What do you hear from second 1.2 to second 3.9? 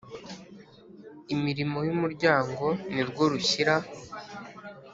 Imirimo y umuryango nirwo rushyira